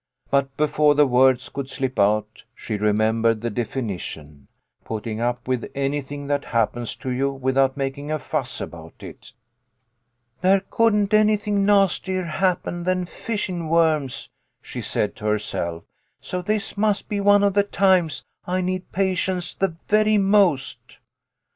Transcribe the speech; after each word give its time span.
But 0.31 0.57
before 0.57 0.95
the 0.95 1.05
words 1.05 1.47
could 1.49 1.69
slip 1.69 1.99
out 1.99 2.41
she 2.55 2.75
remembered 2.75 3.41
the 3.41 3.51
definition, 3.51 4.47
"Putting 4.83 5.21
up 5.21 5.47
with 5.47 5.69
anything 5.75 6.25
that 6.25 6.45
hap 6.45 6.73
pens 6.73 6.95
to 7.01 7.11
you 7.11 7.31
without 7.31 7.77
making 7.77 8.11
a 8.11 8.17
fuss 8.17 8.59
about 8.59 8.95
it."" 9.03 9.31
There 10.41 10.63
couldn't 10.71 11.13
anything 11.13 11.67
nastier 11.67 12.23
happen 12.25 12.83
than 12.83 13.05
fish 13.05 13.47
in' 13.47 13.69
worms," 13.69 14.29
she 14.59 14.81
said 14.81 15.15
to 15.17 15.25
herself, 15.27 15.83
"so 16.19 16.41
this 16.41 16.75
must 16.75 17.07
be 17.07 17.19
one 17.19 17.43
of 17.43 17.53
the 17.53 17.61
times 17.61 18.23
I 18.47 18.61
need 18.61 18.91
patience 18.91 19.53
the 19.53 19.75
very 19.87 20.17
most." 20.17 20.97